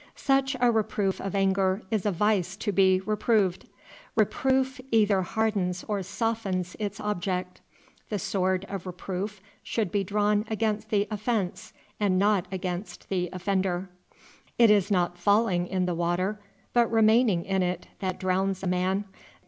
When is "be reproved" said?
2.71-3.69